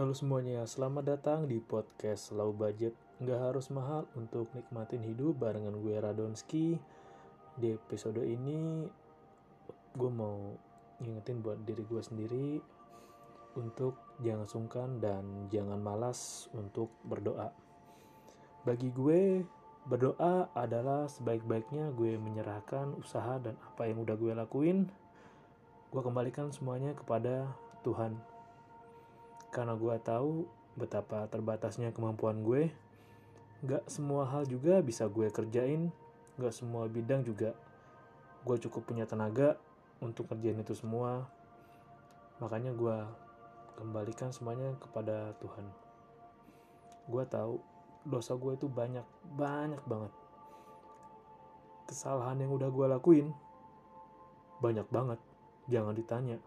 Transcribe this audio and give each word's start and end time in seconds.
Halo 0.00 0.16
semuanya, 0.16 0.64
selamat 0.64 1.04
datang 1.12 1.44
di 1.44 1.60
podcast 1.60 2.32
Low 2.32 2.56
Budget. 2.56 2.96
Nggak 3.20 3.52
harus 3.52 3.68
mahal 3.68 4.08
untuk 4.16 4.48
nikmatin 4.56 5.04
hidup 5.04 5.36
barengan 5.36 5.76
gue 5.76 5.92
Radonski. 5.92 6.80
Di 7.60 7.76
episode 7.76 8.24
ini, 8.24 8.88
gue 9.92 10.08
mau 10.08 10.56
ngingetin 11.04 11.44
buat 11.44 11.60
diri 11.68 11.84
gue 11.84 12.00
sendiri 12.00 12.48
untuk 13.60 13.92
jangan 14.24 14.48
sungkan 14.48 15.04
dan 15.04 15.52
jangan 15.52 15.76
malas 15.76 16.48
untuk 16.56 16.88
berdoa. 17.04 17.52
Bagi 18.64 18.88
gue, 18.96 19.44
berdoa 19.84 20.48
adalah 20.56 21.12
sebaik-baiknya 21.12 21.92
gue 21.92 22.16
menyerahkan 22.16 22.96
usaha 22.96 23.36
dan 23.36 23.52
apa 23.68 23.84
yang 23.84 24.00
udah 24.00 24.16
gue 24.16 24.32
lakuin. 24.32 24.88
Gue 25.92 26.00
kembalikan 26.00 26.48
semuanya 26.48 26.96
kepada 26.96 27.52
Tuhan 27.84 28.29
karena 29.50 29.74
gue 29.74 29.94
tahu 30.02 30.46
betapa 30.78 31.26
terbatasnya 31.26 31.90
kemampuan 31.90 32.42
gue. 32.46 32.70
Gak 33.66 33.84
semua 33.90 34.24
hal 34.24 34.48
juga 34.48 34.80
bisa 34.80 35.04
gue 35.04 35.28
kerjain, 35.28 35.92
gak 36.40 36.54
semua 36.54 36.88
bidang 36.88 37.20
juga 37.26 37.52
gue 38.40 38.56
cukup 38.56 38.88
punya 38.88 39.04
tenaga 39.04 39.60
untuk 40.00 40.32
kerjain 40.32 40.60
itu 40.64 40.72
semua. 40.72 41.28
Makanya 42.40 42.72
gue 42.72 42.96
kembalikan 43.76 44.32
semuanya 44.32 44.72
kepada 44.80 45.36
Tuhan. 45.44 45.66
Gue 47.04 47.24
tahu 47.28 47.60
dosa 48.08 48.32
gue 48.32 48.56
itu 48.56 48.64
banyak, 48.64 49.04
banyak 49.36 49.82
banget. 49.84 50.12
Kesalahan 51.84 52.40
yang 52.40 52.54
udah 52.54 52.70
gue 52.72 52.86
lakuin, 52.96 53.28
banyak 54.64 54.88
banget. 54.88 55.20
Jangan 55.68 55.92
ditanya 55.92 56.40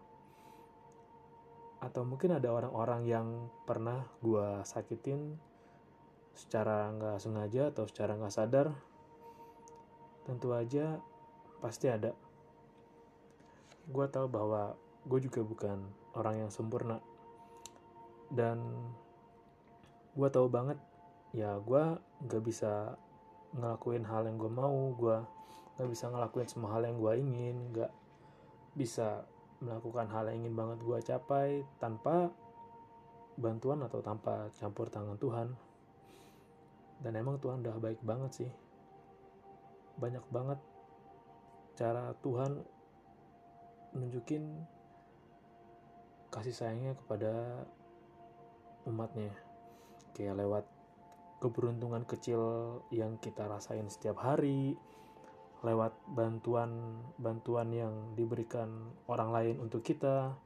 atau 1.84 2.02
mungkin 2.08 2.32
ada 2.40 2.48
orang-orang 2.48 3.04
yang 3.04 3.28
pernah 3.68 4.08
gue 4.24 4.64
sakitin 4.64 5.36
secara 6.32 6.88
nggak 6.96 7.20
sengaja 7.20 7.70
atau 7.70 7.84
secara 7.84 8.16
nggak 8.16 8.34
sadar 8.34 8.72
tentu 10.24 10.56
aja 10.56 10.98
pasti 11.60 11.92
ada. 11.92 12.16
Gue 13.84 14.08
tahu 14.08 14.24
bahwa 14.32 14.72
gue 15.04 15.20
juga 15.20 15.44
bukan 15.44 15.78
orang 16.16 16.48
yang 16.48 16.50
sempurna. 16.50 16.96
Dan 18.32 18.64
gue 20.16 20.28
tahu 20.32 20.48
banget 20.48 20.80
ya 21.36 21.60
gue 21.60 22.00
nggak 22.24 22.42
bisa 22.46 22.96
ngelakuin 23.52 24.06
hal 24.06 24.24
yang 24.24 24.38
gue 24.38 24.50
mau 24.50 24.94
gue 24.94 25.18
nggak 25.74 25.90
bisa 25.90 26.06
ngelakuin 26.06 26.46
semua 26.46 26.78
hal 26.78 26.86
yang 26.86 26.98
gue 27.02 27.12
ingin 27.18 27.56
nggak 27.74 27.92
bisa 28.78 29.26
melakukan 29.64 30.06
hal 30.12 30.28
yang 30.28 30.44
ingin 30.44 30.54
banget 30.54 30.78
gue 30.84 30.98
capai 31.00 31.64
tanpa 31.80 32.28
bantuan 33.40 33.82
atau 33.82 34.04
tanpa 34.04 34.52
campur 34.54 34.92
tangan 34.92 35.16
Tuhan. 35.16 35.48
Dan 37.00 37.12
emang 37.18 37.40
Tuhan 37.40 37.64
udah 37.64 37.80
baik 37.80 38.00
banget 38.04 38.44
sih. 38.44 38.50
Banyak 39.98 40.24
banget 40.30 40.60
cara 41.74 42.14
Tuhan 42.22 42.62
nunjukin 43.96 44.44
kasih 46.30 46.54
sayangnya 46.54 46.94
kepada 46.94 47.64
umatnya. 48.86 49.32
Kayak 50.14 50.46
lewat 50.46 50.64
keberuntungan 51.42 52.06
kecil 52.06 52.40
yang 52.94 53.18
kita 53.18 53.44
rasain 53.50 53.90
setiap 53.90 54.22
hari 54.22 54.78
lewat 55.64 55.96
bantuan 56.12 57.00
bantuan 57.16 57.72
yang 57.72 58.12
diberikan 58.12 58.68
orang 59.08 59.32
lain 59.32 59.56
untuk 59.64 59.80
kita 59.80 60.36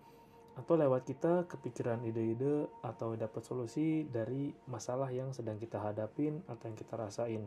atau 0.59 0.75
lewat 0.75 1.07
kita 1.07 1.47
kepikiran 1.47 2.03
ide-ide 2.03 2.67
atau 2.83 3.15
dapat 3.15 3.43
solusi 3.47 4.07
dari 4.11 4.51
masalah 4.67 5.07
yang 5.11 5.31
sedang 5.31 5.59
kita 5.59 5.79
hadapin 5.79 6.43
atau 6.51 6.67
yang 6.67 6.79
kita 6.79 6.95
rasain. 6.99 7.47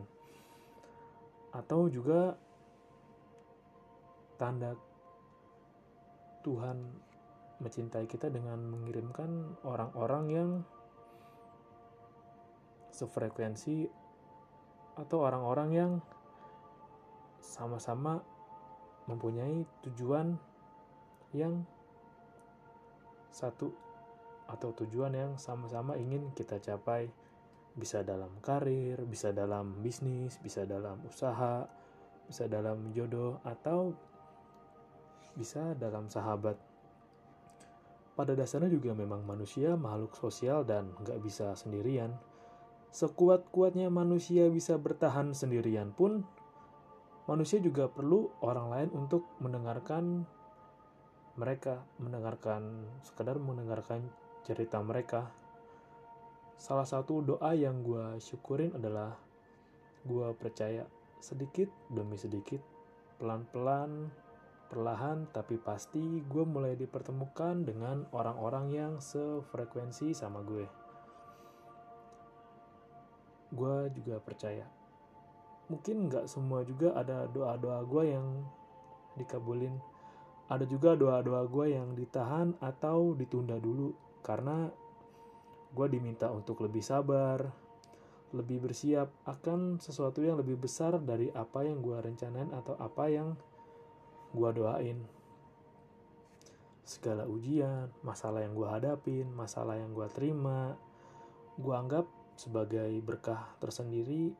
Atau 1.52 1.92
juga 1.92 2.32
tanda 4.40 4.72
Tuhan 6.40 6.80
mencintai 7.60 8.08
kita 8.08 8.32
dengan 8.32 8.58
mengirimkan 8.64 9.60
orang-orang 9.68 10.24
yang 10.32 10.50
sefrekuensi 12.92 13.86
atau 14.96 15.18
orang-orang 15.20 15.70
yang 15.72 15.92
sama-sama 17.52 18.24
mempunyai 19.04 19.68
tujuan 19.84 20.40
yang 21.36 21.60
satu 23.28 23.68
atau 24.48 24.72
tujuan 24.84 25.12
yang 25.12 25.32
sama-sama 25.36 26.00
ingin 26.00 26.32
kita 26.32 26.56
capai 26.60 27.12
bisa 27.72 28.04
dalam 28.04 28.32
karir, 28.44 29.00
bisa 29.08 29.32
dalam 29.32 29.80
bisnis, 29.80 30.36
bisa 30.40 30.68
dalam 30.68 31.00
usaha, 31.08 31.64
bisa 32.28 32.44
dalam 32.48 32.92
jodoh 32.92 33.40
atau 33.44 33.96
bisa 35.32 35.72
dalam 35.80 36.12
sahabat. 36.12 36.60
Pada 38.12 38.36
dasarnya 38.36 38.68
juga 38.68 38.92
memang 38.92 39.24
manusia 39.24 39.72
makhluk 39.72 40.12
sosial 40.20 40.68
dan 40.68 40.92
nggak 41.00 41.16
bisa 41.24 41.56
sendirian. 41.56 42.12
Sekuat-kuatnya 42.92 43.88
manusia 43.88 44.52
bisa 44.52 44.76
bertahan 44.76 45.32
sendirian 45.32 45.96
pun 45.96 46.28
manusia 47.30 47.62
juga 47.62 47.86
perlu 47.86 48.30
orang 48.42 48.66
lain 48.70 48.90
untuk 48.94 49.22
mendengarkan 49.38 50.26
mereka, 51.38 51.80
mendengarkan 51.96 52.84
sekedar 53.06 53.38
mendengarkan 53.38 54.04
cerita 54.42 54.82
mereka. 54.82 55.30
Salah 56.58 56.86
satu 56.86 57.22
doa 57.24 57.54
yang 57.56 57.80
gue 57.82 58.18
syukurin 58.18 58.74
adalah 58.76 59.16
gue 60.02 60.28
percaya 60.34 60.84
sedikit 61.22 61.70
demi 61.88 62.18
sedikit, 62.18 62.60
pelan-pelan, 63.22 64.10
perlahan 64.68 65.30
tapi 65.30 65.56
pasti 65.56 66.20
gue 66.26 66.44
mulai 66.44 66.74
dipertemukan 66.74 67.64
dengan 67.64 68.04
orang-orang 68.10 68.66
yang 68.74 68.92
sefrekuensi 68.98 70.10
sama 70.12 70.42
gue. 70.42 70.66
Gue 73.52 73.92
juga 73.94 74.16
percaya 74.18 74.81
mungkin 75.72 76.12
nggak 76.12 76.28
semua 76.28 76.60
juga 76.68 76.92
ada 76.92 77.24
doa-doa 77.32 77.80
gue 77.88 78.04
yang 78.12 78.26
dikabulin. 79.16 79.72
Ada 80.52 80.68
juga 80.68 80.92
doa-doa 80.92 81.48
gue 81.48 81.66
yang 81.72 81.96
ditahan 81.96 82.52
atau 82.60 83.16
ditunda 83.16 83.56
dulu 83.56 83.96
karena 84.20 84.68
gue 85.72 85.86
diminta 85.88 86.28
untuk 86.28 86.60
lebih 86.60 86.84
sabar 86.84 87.48
lebih 88.32 88.64
bersiap 88.64 89.12
akan 89.28 89.76
sesuatu 89.76 90.24
yang 90.24 90.40
lebih 90.40 90.56
besar 90.56 90.96
dari 90.96 91.28
apa 91.36 91.68
yang 91.68 91.84
gue 91.84 91.96
rencanain 92.00 92.48
atau 92.56 92.74
apa 92.80 93.04
yang 93.12 93.36
gue 94.32 94.50
doain. 94.56 94.98
Segala 96.82 97.28
ujian, 97.28 97.92
masalah 98.00 98.40
yang 98.42 98.56
gue 98.56 98.68
hadapin, 98.68 99.28
masalah 99.36 99.76
yang 99.76 99.92
gue 99.92 100.08
terima, 100.16 100.74
gue 101.60 101.74
anggap 101.76 102.08
sebagai 102.34 102.88
berkah 103.04 103.52
tersendiri 103.60 104.32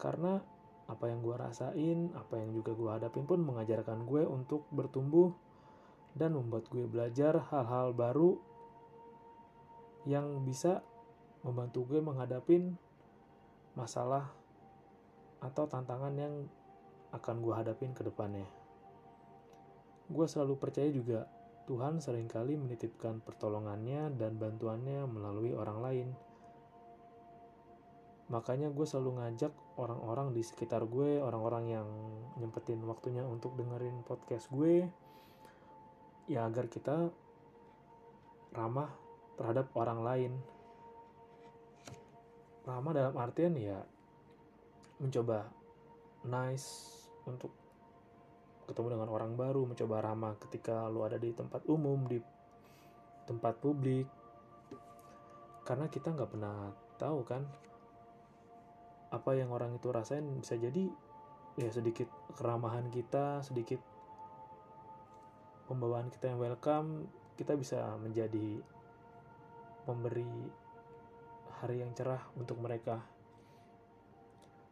karena 0.00 0.40
apa 0.90 1.06
yang 1.06 1.22
gue 1.22 1.36
rasain, 1.36 2.10
apa 2.16 2.40
yang 2.40 2.50
juga 2.56 2.74
gue 2.74 2.90
hadapin 2.90 3.28
pun 3.28 3.38
mengajarkan 3.44 4.08
gue 4.08 4.26
untuk 4.26 4.66
bertumbuh 4.72 5.30
dan 6.18 6.34
membuat 6.34 6.66
gue 6.72 6.88
belajar 6.88 7.38
hal-hal 7.52 7.94
baru 7.94 8.40
yang 10.08 10.42
bisa 10.42 10.82
membantu 11.46 11.86
gue 11.86 12.00
menghadapin 12.02 12.74
masalah 13.78 14.32
atau 15.38 15.64
tantangan 15.70 16.12
yang 16.18 16.34
akan 17.14 17.36
gue 17.38 17.54
hadapin 17.54 17.94
ke 17.94 18.02
depannya. 18.02 18.48
Gue 20.10 20.26
selalu 20.26 20.58
percaya 20.58 20.90
juga 20.90 21.30
Tuhan 21.70 22.02
sering 22.02 22.26
kali 22.26 22.58
menitipkan 22.58 23.22
pertolongannya 23.22 24.10
dan 24.18 24.34
bantuannya 24.42 25.06
melalui 25.06 25.54
orang 25.54 25.78
lain. 25.78 26.08
Makanya 28.30 28.70
gue 28.70 28.86
selalu 28.86 29.18
ngajak 29.18 29.50
orang-orang 29.74 30.30
di 30.30 30.46
sekitar 30.46 30.86
gue, 30.86 31.18
orang-orang 31.18 31.64
yang 31.66 31.88
nyempetin 32.38 32.78
waktunya 32.86 33.26
untuk 33.26 33.58
dengerin 33.58 34.06
podcast 34.06 34.46
gue, 34.54 34.86
ya 36.30 36.46
agar 36.46 36.70
kita 36.70 37.10
ramah 38.54 38.86
terhadap 39.34 39.66
orang 39.74 40.00
lain. 40.06 40.32
Ramah 42.62 42.92
dalam 42.94 43.14
artian 43.18 43.58
ya 43.58 43.82
mencoba 45.02 45.50
nice 46.22 47.02
untuk 47.26 47.50
ketemu 48.70 48.94
dengan 48.94 49.10
orang 49.10 49.34
baru, 49.34 49.66
mencoba 49.66 50.06
ramah 50.06 50.38
ketika 50.38 50.86
lu 50.86 51.02
ada 51.02 51.18
di 51.18 51.34
tempat 51.34 51.66
umum, 51.66 52.06
di 52.06 52.22
tempat 53.26 53.58
publik. 53.58 54.06
Karena 55.66 55.90
kita 55.90 56.14
nggak 56.14 56.30
pernah 56.30 56.70
tahu 56.94 57.26
kan 57.26 57.42
apa 59.10 59.34
yang 59.34 59.50
orang 59.50 59.74
itu 59.74 59.90
rasain 59.90 60.22
bisa 60.38 60.54
jadi 60.54 60.86
ya 61.58 61.70
sedikit 61.70 62.06
keramahan 62.38 62.86
kita, 62.88 63.42
sedikit 63.42 63.82
pembawaan 65.66 66.10
kita 66.10 66.30
yang 66.30 66.38
welcome, 66.38 67.10
kita 67.34 67.58
bisa 67.58 67.78
menjadi 67.98 68.62
memberi 69.86 70.26
hari 71.62 71.82
yang 71.82 71.90
cerah 71.94 72.22
untuk 72.38 72.58
mereka. 72.62 73.02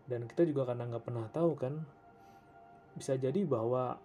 Dan 0.08 0.25
kita 0.25 0.46
juga 0.49 0.73
karena 0.73 0.88
nggak 0.88 1.05
pernah 1.05 1.26
tahu 1.29 1.52
kan, 1.58 1.75
bisa 2.96 3.14
jadi 3.19 3.44
bahwa 3.44 4.00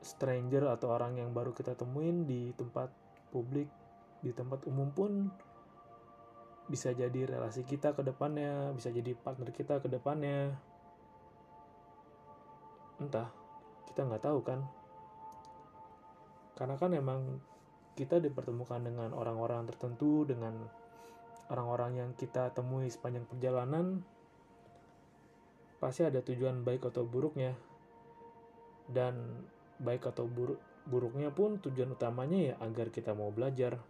stranger 0.00 0.66
atau 0.72 0.94
orang 0.94 1.20
yang 1.20 1.30
baru 1.34 1.52
kita 1.52 1.76
temuin 1.76 2.24
di 2.24 2.54
tempat 2.56 2.88
publik, 3.28 3.68
di 4.24 4.32
tempat 4.32 4.64
umum 4.64 4.88
pun 4.94 5.28
bisa 6.66 6.90
jadi 6.90 7.30
relasi 7.30 7.62
kita 7.62 7.94
ke 7.94 8.02
depannya, 8.02 8.74
bisa 8.74 8.90
jadi 8.90 9.14
partner 9.14 9.54
kita 9.54 9.78
ke 9.78 9.86
depannya. 9.86 10.50
Entah, 12.98 13.30
kita 13.86 14.02
nggak 14.02 14.24
tahu 14.26 14.40
kan. 14.42 14.66
Karena 16.58 16.74
kan 16.74 16.90
emang 16.96 17.38
kita 17.94 18.18
dipertemukan 18.18 18.82
dengan 18.82 19.14
orang-orang 19.14 19.68
tertentu, 19.70 20.26
dengan 20.26 20.58
orang-orang 21.52 21.92
yang 22.02 22.10
kita 22.18 22.50
temui 22.50 22.90
sepanjang 22.90 23.28
perjalanan, 23.30 24.02
pasti 25.78 26.02
ada 26.02 26.18
tujuan 26.18 26.66
baik 26.66 26.90
atau 26.90 27.06
buruknya. 27.06 27.54
Dan 28.90 29.46
baik 29.78 30.10
atau 30.10 30.26
buruk 30.26 30.58
buruknya 30.86 31.34
pun 31.34 31.58
tujuan 31.58 31.98
utamanya 31.98 32.38
ya 32.38 32.54
agar 32.62 32.94
kita 32.94 33.10
mau 33.10 33.34
belajar 33.34 33.82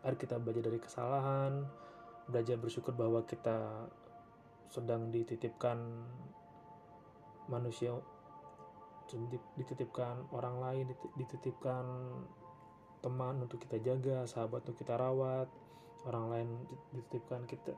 agar 0.00 0.16
kita 0.16 0.36
belajar 0.40 0.64
dari 0.68 0.80
kesalahan 0.80 1.64
belajar 2.30 2.56
bersyukur 2.56 2.94
bahwa 2.94 3.26
kita 3.26 3.88
sedang 4.70 5.10
dititipkan 5.10 6.06
manusia 7.50 7.98
dititipkan 9.58 10.30
orang 10.30 10.62
lain 10.62 10.84
dititipkan 11.18 11.84
teman 13.02 13.42
untuk 13.42 13.58
kita 13.58 13.82
jaga 13.82 14.22
sahabat 14.30 14.62
untuk 14.62 14.78
kita 14.78 14.94
rawat 14.94 15.50
orang 16.06 16.26
lain 16.30 16.48
dititipkan 16.94 17.42
kita 17.50 17.74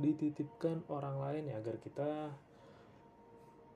dititipkan 0.00 0.82
orang 0.88 1.20
lain 1.20 1.52
ya 1.52 1.60
agar 1.60 1.76
kita 1.78 2.32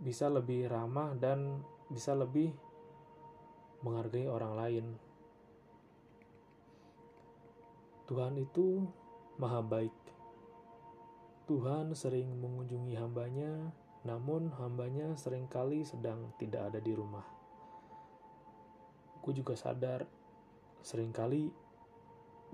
bisa 0.01 0.29
lebih 0.29 0.69
ramah 0.69 1.13
dan 1.17 1.65
bisa 1.89 2.13
lebih 2.13 2.53
menghargai 3.81 4.27
orang 4.29 4.53
lain. 4.57 4.87
Tuhan 8.07 8.39
itu 8.39 8.87
maha 9.39 9.61
baik. 9.63 9.95
Tuhan 11.47 11.95
sering 11.95 12.31
mengunjungi 12.39 12.95
hambanya, 12.99 13.71
namun 14.03 14.51
hambanya 14.59 15.15
sering 15.15 15.47
kali 15.47 15.83
sedang 15.87 16.35
tidak 16.39 16.71
ada 16.71 16.79
di 16.83 16.95
rumah. 16.95 17.27
Gue 19.23 19.35
juga 19.35 19.59
sadar, 19.59 20.07
sering 20.83 21.11
kali 21.11 21.51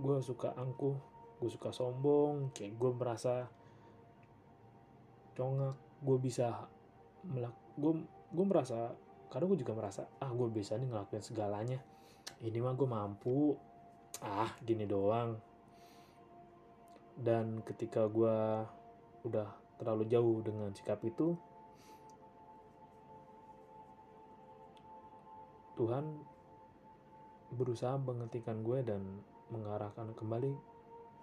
gue 0.01 0.17
suka 0.25 0.57
angkuh, 0.57 0.97
gue 1.41 1.51
suka 1.53 1.69
sombong, 1.73 2.53
kayak 2.57 2.77
gue 2.81 2.91
merasa 2.97 3.49
congak, 5.37 5.77
gue 6.01 6.17
bisa 6.21 6.69
melak, 7.29 7.57
gue 7.77 7.93
gue 8.33 8.47
merasa 8.49 8.97
kadang 9.29 9.49
gue 9.53 9.65
juga 9.65 9.73
merasa 9.73 10.05
ah 10.21 10.29
gue 10.29 10.49
bisa 10.53 10.77
nih 10.77 10.93
ngelakuin 10.93 11.25
segalanya 11.25 11.81
ini 12.45 12.61
mah 12.61 12.77
gue 12.77 12.85
mampu 12.85 13.57
ah 14.23 14.51
gini 14.63 14.87
doang. 14.87 15.37
Dan 17.19 17.61
ketika 17.67 18.09
gue 18.09 18.67
udah 19.29 19.49
terlalu 19.77 20.09
jauh 20.09 20.39
dengan 20.43 20.71
sikap 20.73 21.03
itu 21.03 21.37
Tuhan 25.77 26.05
berusaha 27.53 27.99
menghentikan 28.01 28.63
gue 28.65 28.81
dan 28.87 29.03
mengarahkan 29.53 30.15
kembali 30.17 30.53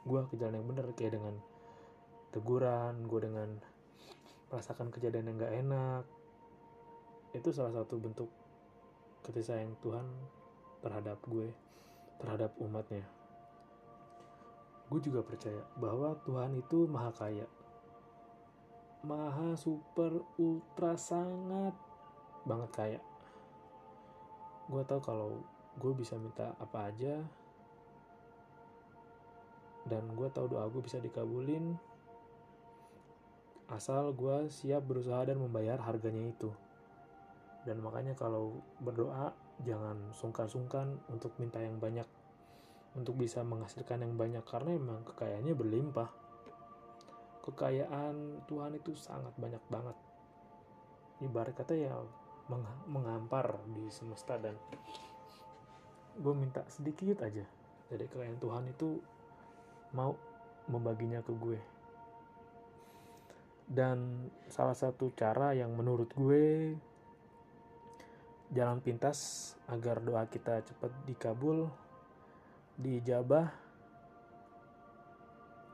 gue 0.05 0.21
ke 0.29 0.35
jalan 0.37 0.61
yang 0.61 0.67
benar 0.69 0.85
kayak 0.93 1.17
dengan 1.17 1.35
teguran 2.29 3.07
gue 3.09 3.19
dengan 3.25 3.49
merasakan 4.49 4.89
kejadian 4.93 5.33
yang 5.33 5.37
gak 5.41 5.55
enak. 5.55 6.03
Itu 7.33 7.53
salah 7.53 7.73
satu 7.81 7.97
bentuk 8.01 8.29
kasih 9.25 9.45
sayang 9.45 9.73
Tuhan 9.85 10.05
terhadap 10.81 11.21
gue, 11.29 11.53
terhadap 12.19 12.51
umatnya. 12.59 13.03
Gue 14.91 14.99
juga 15.01 15.23
percaya 15.23 15.63
bahwa 15.79 16.17
Tuhan 16.27 16.59
itu 16.59 16.85
maha 16.89 17.11
kaya. 17.15 17.47
Maha 19.05 19.55
super 19.55 20.23
ultra 20.35 20.99
sangat 20.99 21.73
banget 22.43 22.71
kaya. 22.75 22.99
Gue 24.67 24.83
tau 24.85 25.01
kalau 25.01 25.39
gue 25.79 25.93
bisa 25.95 26.19
minta 26.19 26.51
apa 26.59 26.91
aja 26.91 27.23
dan 29.87 30.03
gue 30.13 30.27
tahu 30.29 30.51
doa 30.51 30.69
gue 30.69 30.81
bisa 30.83 31.01
dikabulin 31.01 31.73
asal 33.69 34.11
gue 34.13 34.49
siap 34.49 34.85
berusaha 34.85 35.25
dan 35.29 35.41
membayar 35.41 35.77
harganya 35.81 36.29
itu 36.29 36.53
dan 37.63 37.79
makanya 37.79 38.13
kalau 38.17 38.59
berdoa 38.81 39.33
jangan 39.67 40.15
sungkan-sungkan 40.15 40.99
untuk 41.11 41.35
minta 41.41 41.59
yang 41.59 41.79
banyak. 41.79 42.07
Untuk 42.97 43.15
bisa 43.21 43.45
menghasilkan 43.45 44.01
yang 44.01 44.17
banyak 44.17 44.41
karena 44.47 44.75
emang 44.75 45.05
kekayaannya 45.05 45.53
berlimpah. 45.53 46.09
Kekayaan 47.45 48.45
Tuhan 48.49 48.73
itu 48.75 48.97
sangat 48.97 49.33
banyak 49.37 49.61
banget. 49.69 49.97
Ibarat 51.19 51.53
kata 51.53 51.73
ya 51.75 51.93
meng 52.49 52.65
mengampar 52.89 53.61
di 53.69 53.91
semesta 53.93 54.41
dan 54.41 54.57
gue 56.17 56.33
minta 56.33 56.65
sedikit 56.65 57.21
aja 57.21 57.45
dari 57.87 58.05
kekayaan 58.09 58.41
Tuhan 58.41 58.65
itu 58.73 58.97
mau 59.93 60.17
membaginya 60.69 61.21
ke 61.21 61.33
gue. 61.33 61.59
Dan 63.69 64.29
salah 64.49 64.73
satu 64.73 65.13
cara 65.13 65.53
yang 65.53 65.77
menurut 65.77 66.09
gue 66.17 66.73
jalan 68.49 68.81
pintas 68.81 69.53
agar 69.69 70.01
doa 70.01 70.25
kita 70.25 70.65
cepat 70.65 70.89
dikabul, 71.05 71.69
dijabah, 72.81 73.53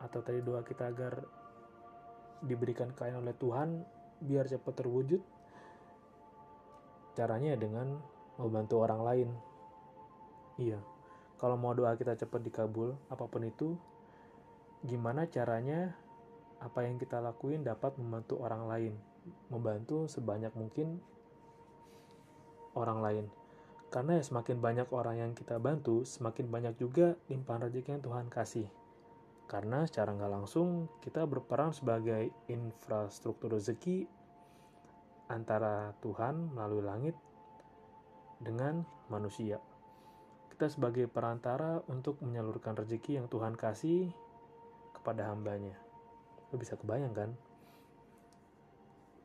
atau 0.03 0.20
tadi 0.20 0.44
doa 0.44 0.60
kita 0.62 0.91
agar 0.91 1.24
diberikan 2.44 2.91
kain 2.91 3.15
oleh 3.15 3.32
Tuhan 3.39 3.82
biar 4.20 4.46
cepat 4.46 4.84
terwujud. 4.84 5.24
Caranya 7.15 7.55
dengan 7.55 7.96
membantu 8.36 8.84
orang 8.84 9.01
lain. 9.01 9.29
Iya, 10.60 10.79
kalau 11.39 11.55
mau 11.55 11.72
doa 11.72 11.96
kita 11.96 12.15
cepat 12.20 12.44
dikabul, 12.44 12.91
apa 13.08 13.24
pun 13.27 13.48
itu, 13.48 13.79
gimana 14.84 15.27
caranya 15.32 15.96
apa 16.60 16.84
yang 16.84 17.00
kita 17.00 17.24
lakuin 17.24 17.63
dapat 17.63 17.96
membantu 17.96 18.39
orang 18.44 18.67
lain, 18.67 18.94
membantu 19.48 20.08
sebanyak 20.12 20.51
mungkin 20.55 21.00
orang 22.75 23.00
lain. 23.01 23.25
Karena 23.89 24.20
ya 24.20 24.24
semakin 24.27 24.60
banyak 24.60 24.88
orang 24.91 25.17
yang 25.24 25.32
kita 25.32 25.55
bantu, 25.58 26.03
semakin 26.03 26.51
banyak 26.51 26.75
juga 26.75 27.15
limpahan 27.32 27.72
rezeki 27.72 27.96
yang 27.96 28.03
Tuhan 28.03 28.27
kasih. 28.27 28.67
Karena 29.48 29.88
secara 29.88 30.12
nggak 30.13 30.32
langsung 30.32 30.91
kita 31.00 31.24
berperan 31.24 31.72
sebagai 31.72 32.29
infrastruktur 32.51 33.55
rezeki 33.55 34.05
antara 35.32 35.96
Tuhan 36.03 36.53
melalui 36.53 36.84
langit 36.84 37.15
dengan 38.44 38.84
manusia. 39.08 39.58
Kita 40.51 40.67
sebagai 40.67 41.08
perantara 41.08 41.79
untuk 41.88 42.20
menyalurkan 42.20 42.75
rezeki 42.75 43.22
yang 43.24 43.27
Tuhan 43.32 43.55
kasih 43.55 44.12
kepada 44.96 45.29
hambanya 45.29 45.86
lu 46.55 46.63
bisa 46.63 46.79
kebayang 46.79 47.12
kan 47.12 47.29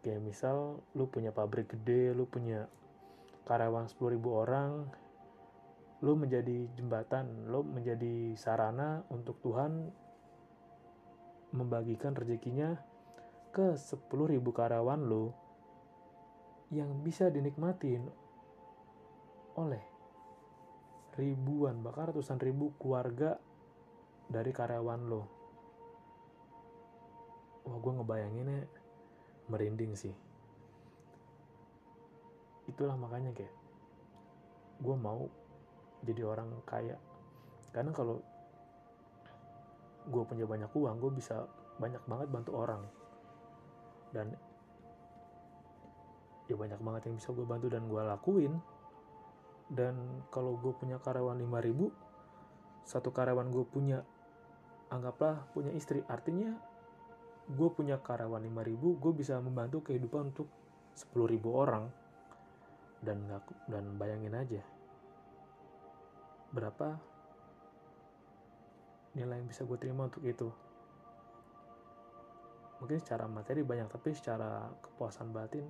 kayak 0.03 0.19
misal 0.19 0.83
lu 0.99 1.07
punya 1.07 1.31
pabrik 1.31 1.71
gede 1.71 2.11
lu 2.11 2.25
punya 2.25 2.67
karyawan 3.51 3.91
10.000 3.91 4.15
orang 4.31 4.87
lu 6.07 6.15
menjadi 6.15 6.71
jembatan 6.79 7.51
lu 7.51 7.67
menjadi 7.67 8.39
sarana 8.39 9.03
untuk 9.11 9.43
Tuhan 9.43 9.91
membagikan 11.51 12.15
rezekinya 12.15 12.79
ke 13.51 13.75
10.000 13.75 14.07
karyawan 14.39 15.03
lu 15.03 15.35
yang 16.71 17.03
bisa 17.03 17.27
dinikmatin 17.27 18.07
oleh 19.59 19.83
ribuan 21.19 21.83
bahkan 21.83 22.15
ratusan 22.15 22.39
ribu 22.39 22.71
keluarga 22.79 23.35
dari 24.31 24.55
karyawan 24.55 25.03
lo 25.11 25.23
wah 27.67 27.77
gue 27.77 27.93
ngebayanginnya 27.99 28.61
merinding 29.51 29.99
sih 29.99 30.30
itulah 32.81 32.97
makanya 32.97 33.37
kayak 33.37 33.53
gue 34.81 34.97
mau 34.97 35.29
jadi 36.01 36.25
orang 36.25 36.49
kaya. 36.65 36.97
Karena 37.77 37.93
kalau 37.93 38.25
gue 40.09 40.23
punya 40.25 40.49
banyak 40.49 40.73
uang 40.73 40.97
gue 40.97 41.13
bisa 41.13 41.45
banyak 41.77 42.01
banget 42.09 42.33
bantu 42.33 42.57
orang. 42.57 42.81
Dan 44.17 44.33
ya 46.49 46.57
banyak 46.57 46.81
banget 46.81 47.13
yang 47.13 47.21
bisa 47.21 47.37
gue 47.37 47.45
bantu 47.45 47.69
dan 47.69 47.85
gue 47.85 48.01
lakuin. 48.01 48.57
Dan 49.69 50.25
kalau 50.33 50.57
gue 50.57 50.73
punya 50.73 50.97
karyawan 50.97 51.37
5000 51.37 52.89
satu 52.89 53.13
karyawan 53.13 53.53
gue 53.53 53.65
punya 53.69 54.01
anggaplah 54.89 55.53
punya 55.53 55.69
istri. 55.77 56.01
Artinya 56.09 56.57
gue 57.45 57.69
punya 57.77 58.01
karyawan 58.01 58.41
5000 58.41 59.05
gue 59.05 59.13
bisa 59.13 59.37
membantu 59.37 59.93
kehidupan 59.93 60.33
untuk 60.33 60.49
10.000 60.97 61.45
orang 61.53 62.00
dan 63.01 63.25
dan 63.69 63.85
bayangin 63.97 64.37
aja 64.37 64.63
berapa 66.51 66.99
nilai 69.15 69.43
yang 69.43 69.49
bisa 69.51 69.67
gue 69.67 69.79
terima 69.79 70.07
untuk 70.07 70.23
itu. 70.23 70.51
Mungkin 72.79 72.99
secara 73.03 73.29
materi 73.29 73.61
banyak 73.61 73.91
tapi 73.91 74.15
secara 74.17 74.71
kepuasan 74.81 75.35
batin 75.35 75.67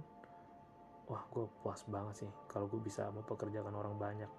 wah 1.11 1.27
gue 1.27 1.43
puas 1.67 1.83
banget 1.91 2.23
sih 2.23 2.31
kalau 2.47 2.71
gue 2.71 2.79
bisa 2.79 3.11
mempekerjakan 3.11 3.75
orang 3.75 3.99
banyak 3.99 4.31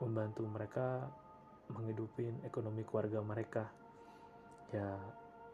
membantu 0.00 0.48
mereka 0.48 1.04
menghidupin 1.68 2.40
ekonomi 2.48 2.82
keluarga 2.84 3.20
mereka. 3.20 3.64
Ya 4.72 4.96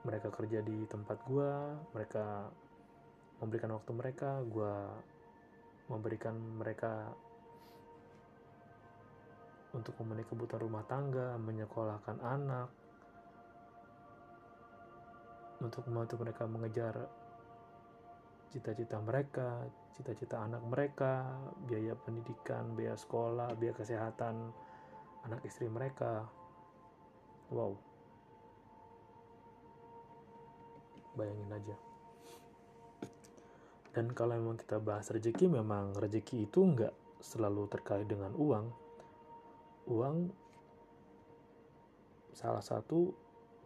mereka 0.07 0.33
kerja 0.33 0.65
di 0.65 0.87
tempat 0.89 1.19
gue 1.29 1.51
mereka 1.93 2.49
memberikan 3.43 3.77
waktu 3.77 3.93
mereka 3.93 4.41
gue 4.47 4.75
memberikan 5.91 6.39
mereka 6.39 7.11
untuk 9.75 9.95
memenuhi 10.03 10.27
kebutuhan 10.27 10.63
rumah 10.63 10.87
tangga 10.87 11.35
menyekolahkan 11.39 12.19
anak 12.23 12.69
untuk 15.61 15.85
membantu 15.87 16.17
mereka 16.23 16.43
mengejar 16.49 16.95
cita-cita 18.51 18.99
mereka, 18.99 19.63
cita-cita 19.95 20.43
anak 20.43 20.63
mereka, 20.67 21.39
biaya 21.71 21.95
pendidikan, 21.95 22.75
biaya 22.75 22.99
sekolah, 22.99 23.55
biaya 23.55 23.75
kesehatan 23.79 24.51
anak 25.23 25.41
istri 25.47 25.71
mereka. 25.71 26.27
Wow. 27.53 27.79
Bayangin 31.15 31.51
aja. 31.55 31.90
Dan 33.91 34.15
kalau 34.15 34.39
memang 34.39 34.59
kita 34.59 34.79
bahas 34.79 35.11
rezeki, 35.11 35.51
memang 35.51 35.99
rezeki 35.99 36.47
itu 36.47 36.63
nggak 36.63 36.95
selalu 37.19 37.67
terkait 37.67 38.07
dengan 38.07 38.31
uang. 38.39 38.67
Uang 39.91 40.31
salah 42.31 42.63
satu 42.63 43.11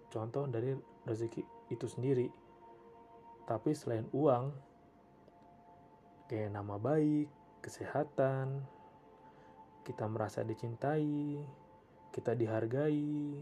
contoh 0.09 0.49
dari 0.49 0.73
rezeki 1.05 1.45
itu 1.69 1.87
sendiri. 1.87 2.29
Tapi 3.45 3.77
selain 3.77 4.09
uang, 4.17 4.49
kayak 6.33 6.57
nama 6.57 6.81
baik, 6.81 7.29
kesehatan, 7.61 8.65
kita 9.85 10.09
merasa 10.09 10.41
dicintai, 10.41 11.37
kita 12.09 12.33
dihargai, 12.33 13.37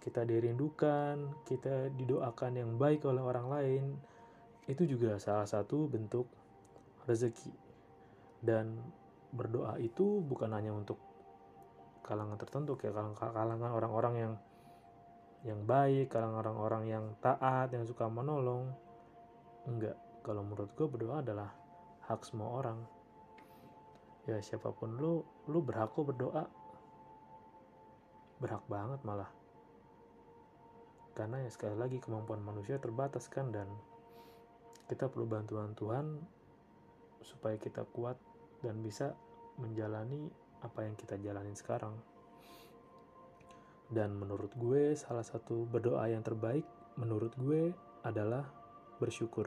kita 0.00 0.24
dirindukan, 0.24 1.44
kita 1.44 1.92
didoakan 1.92 2.52
yang 2.56 2.70
baik 2.80 3.04
oleh 3.04 3.20
orang 3.20 3.46
lain, 3.52 3.84
itu 4.68 4.84
juga 4.84 5.16
salah 5.16 5.48
satu 5.48 5.88
bentuk 5.88 6.28
rezeki. 7.08 7.50
Dan 8.38 8.78
berdoa 9.34 9.80
itu 9.82 10.22
bukan 10.22 10.52
hanya 10.54 10.70
untuk 10.70 11.00
kalangan 12.06 12.38
tertentu, 12.38 12.78
kayak 12.78 12.94
kalangan 13.18 13.72
orang-orang 13.74 14.14
yang 14.16 14.34
yang 15.46 15.60
baik, 15.64 16.12
kalangan 16.12 16.44
orang-orang 16.44 16.82
yang 16.86 17.04
taat, 17.18 17.72
yang 17.74 17.82
suka 17.82 18.06
menolong. 18.06 18.70
Enggak, 19.66 19.98
kalau 20.22 20.44
menurut 20.44 20.70
gue 20.76 20.86
berdoa 20.86 21.24
adalah 21.24 21.50
hak 22.08 22.24
semua 22.24 22.64
orang 22.64 22.78
ya 24.28 24.36
siapa 24.44 24.68
pun 24.76 24.92
lu 25.00 25.24
lu 25.48 25.64
berhak 25.64 25.88
kok 25.88 26.04
berdoa 26.04 26.44
berhak 28.44 28.60
banget 28.68 29.00
malah 29.00 29.32
karena 31.16 31.40
ya 31.40 31.50
sekali 31.52 31.76
lagi 31.80 31.96
kemampuan 32.00 32.44
manusia 32.44 32.76
terbatas 32.76 33.24
kan 33.32 33.48
dan 33.48 33.64
kita 34.88 35.06
perlu 35.06 35.28
bantuan 35.28 35.76
Tuhan 35.76 36.18
supaya 37.22 37.60
kita 37.60 37.84
kuat 37.92 38.16
dan 38.64 38.80
bisa 38.82 39.14
menjalani 39.60 40.26
apa 40.64 40.82
yang 40.82 40.98
kita 40.98 41.20
jalanin 41.22 41.54
sekarang 41.54 41.94
dan 43.94 44.16
menurut 44.16 44.50
gue 44.58 44.96
salah 44.98 45.24
satu 45.24 45.64
berdoa 45.68 46.10
yang 46.10 46.24
terbaik 46.24 46.66
menurut 46.98 47.32
gue 47.38 47.70
adalah 48.02 48.48
bersyukur 48.98 49.46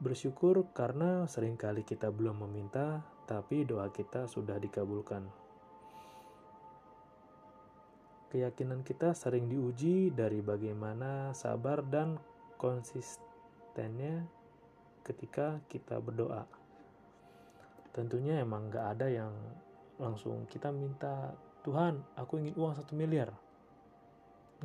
Bersyukur 0.00 0.72
karena 0.72 1.28
sering 1.28 1.60
kali 1.60 1.84
kita 1.84 2.08
belum 2.08 2.48
meminta, 2.48 3.04
tapi 3.28 3.68
doa 3.68 3.92
kita 3.92 4.24
sudah 4.24 4.56
dikabulkan. 4.56 5.28
Keyakinan 8.32 8.80
kita 8.80 9.12
sering 9.12 9.52
diuji 9.52 10.08
dari 10.08 10.40
bagaimana 10.40 11.36
sabar 11.36 11.84
dan 11.84 12.16
konsistennya 13.70 14.26
ketika 15.06 15.62
kita 15.70 16.02
berdoa. 16.02 16.42
Tentunya 17.94 18.42
emang 18.42 18.66
gak 18.66 18.98
ada 18.98 19.06
yang 19.06 19.30
langsung 19.94 20.42
kita 20.50 20.74
minta, 20.74 21.30
Tuhan 21.62 22.02
aku 22.18 22.42
ingin 22.42 22.58
uang 22.58 22.74
satu 22.74 22.98
miliar. 22.98 23.30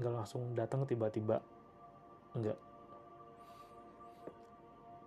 Gak 0.01 0.09
langsung 0.09 0.57
datang 0.57 0.89
tiba-tiba. 0.89 1.37
Enggak 2.33 2.57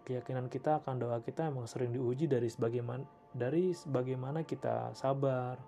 keyakinan 0.08 0.48
kita 0.48 0.80
akan 0.80 1.04
doa 1.04 1.20
kita 1.20 1.52
emang 1.52 1.68
sering 1.68 1.92
diuji 1.92 2.24
dari 2.24 2.48
sebagaimana 2.48 3.04
dari 3.28 3.76
sebagaimana 3.76 4.40
kita 4.40 4.96
sabar, 4.96 5.60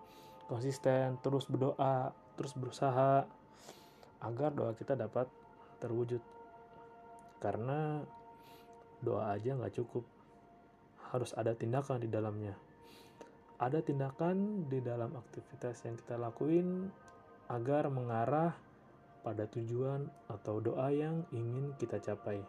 konsisten, 0.48 1.20
terus 1.20 1.44
berdoa, 1.44 2.08
terus 2.40 2.56
berusaha 2.56 3.28
agar 4.24 4.50
doa 4.56 4.72
kita 4.72 4.96
dapat 4.96 5.28
terwujud. 5.76 6.24
Karena 7.36 8.00
doa 9.00 9.34
aja 9.34 9.56
nggak 9.56 9.74
cukup, 9.80 10.04
harus 11.12 11.32
ada 11.36 11.56
tindakan 11.56 12.00
di 12.00 12.08
dalamnya. 12.08 12.54
Ada 13.60 13.84
tindakan 13.84 14.68
di 14.72 14.80
dalam 14.80 15.12
aktivitas 15.16 15.84
yang 15.84 15.96
kita 16.00 16.16
lakuin 16.16 16.88
agar 17.52 17.92
mengarah 17.92 18.56
pada 19.20 19.44
tujuan 19.44 20.08
atau 20.32 20.64
doa 20.64 20.88
yang 20.88 21.28
ingin 21.28 21.76
kita 21.76 22.00
capai 22.00 22.40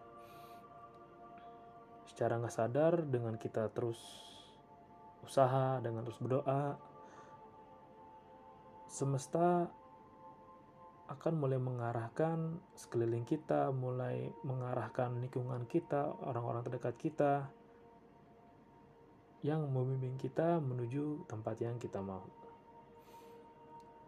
secara 2.07 2.39
nggak 2.39 2.53
sadar 2.53 2.93
dengan 3.07 3.35
kita 3.39 3.71
terus 3.71 3.99
usaha 5.23 5.79
dengan 5.79 6.03
terus 6.03 6.19
berdoa 6.19 6.75
semesta 8.91 9.71
akan 11.11 11.33
mulai 11.43 11.59
mengarahkan 11.59 12.55
sekeliling 12.71 13.27
kita 13.27 13.67
mulai 13.75 14.31
mengarahkan 14.47 15.19
lingkungan 15.19 15.67
kita 15.67 16.15
orang-orang 16.23 16.63
terdekat 16.63 16.95
kita 16.95 17.33
yang 19.43 19.67
membimbing 19.67 20.15
kita 20.15 20.61
menuju 20.61 21.25
tempat 21.25 21.59
yang 21.59 21.75
kita 21.81 21.99
mau. 21.99 22.23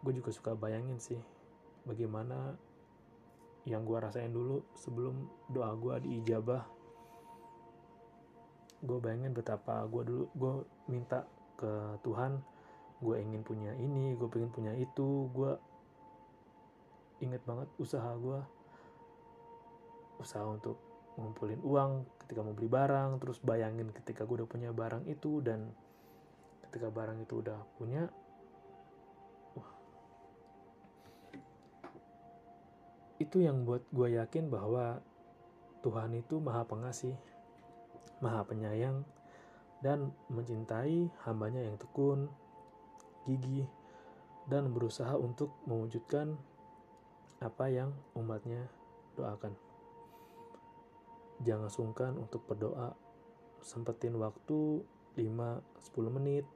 Gue 0.00 0.16
juga 0.16 0.30
suka 0.32 0.56
bayangin 0.56 0.96
sih 0.96 1.20
bagaimana 1.84 2.56
yang 3.68 3.84
gue 3.84 3.98
rasain 4.00 4.30
dulu 4.32 4.64
sebelum 4.78 5.28
doa 5.52 5.74
gue 5.76 6.08
diijabah. 6.08 6.64
Gue 8.80 8.98
bayangin 9.02 9.36
betapa 9.36 9.84
gue 9.90 10.02
dulu 10.06 10.24
gue 10.32 10.52
minta 10.88 11.28
ke 11.60 12.00
Tuhan 12.00 12.40
gue 13.02 13.20
ingin 13.20 13.42
punya 13.44 13.76
ini 13.76 14.16
gue 14.16 14.28
pengen 14.30 14.48
punya 14.48 14.72
itu 14.78 15.28
gue 15.34 15.52
inget 17.22 17.42
banget 17.46 17.68
usaha 17.78 18.10
gue 18.18 18.40
usaha 20.18 20.46
untuk 20.46 20.78
ngumpulin 21.14 21.62
uang 21.62 22.06
ketika 22.26 22.40
mau 22.42 22.54
beli 22.54 22.70
barang 22.70 23.22
terus 23.22 23.38
bayangin 23.38 23.90
ketika 23.94 24.26
gue 24.26 24.42
udah 24.42 24.50
punya 24.50 24.70
barang 24.74 25.06
itu 25.06 25.38
dan 25.44 25.70
ketika 26.70 26.90
barang 26.90 27.22
itu 27.22 27.38
udah 27.38 27.58
punya 27.78 28.10
itu 33.22 33.40
yang 33.40 33.62
buat 33.62 33.86
gue 33.94 34.18
yakin 34.18 34.50
bahwa 34.50 34.98
Tuhan 35.86 36.18
itu 36.18 36.42
maha 36.42 36.66
pengasih 36.66 37.14
maha 38.18 38.42
penyayang 38.42 39.06
dan 39.80 40.10
mencintai 40.32 41.12
hambanya 41.22 41.62
yang 41.62 41.78
tekun 41.78 42.26
gigih 43.24 43.68
dan 44.50 44.72
berusaha 44.74 45.14
untuk 45.16 45.54
mewujudkan 45.64 46.36
apa 47.44 47.68
yang 47.68 47.92
umatnya 48.16 48.64
doakan. 49.20 49.52
Jangan 51.44 51.68
sungkan 51.68 52.16
untuk 52.16 52.48
berdoa. 52.48 52.96
Sempetin 53.60 54.16
waktu 54.16 54.80
5-10 55.16 56.16
menit 56.16 56.48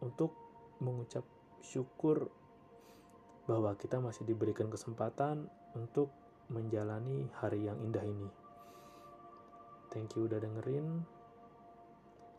untuk 0.00 0.32
mengucap 0.80 1.24
syukur 1.60 2.28
bahwa 3.44 3.76
kita 3.76 4.00
masih 4.00 4.24
diberikan 4.24 4.72
kesempatan 4.72 5.48
untuk 5.76 6.08
menjalani 6.48 7.28
hari 7.40 7.68
yang 7.68 7.76
indah 7.84 8.04
ini. 8.04 8.28
Thank 9.92 10.16
you 10.16 10.28
udah 10.28 10.40
dengerin. 10.40 11.04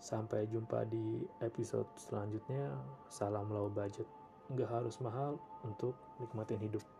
Sampai 0.01 0.45
jumpa 0.49 0.85
di 0.85 1.25
episode 1.41 1.89
selanjutnya. 1.97 2.73
Salam 3.09 3.49
low 3.49 3.69
budget. 3.69 4.05
Nggak 4.53 4.69
harus 4.69 5.01
mahal 5.01 5.41
untuk 5.65 5.97
nikmatin 6.21 6.61
hidup. 6.61 6.94